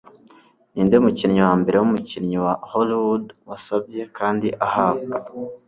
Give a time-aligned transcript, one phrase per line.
[0.73, 5.15] Ninde mukinnyi wa mbere wumukinyi wa Hollywood wasabye kandi ahabwa